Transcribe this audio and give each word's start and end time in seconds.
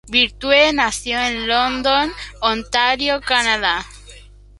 Virtue 0.09 0.73
nació 0.73 1.19
en 1.19 1.45
London, 1.47 2.11
Ontario, 2.41 3.21
Canadá. 3.23 3.85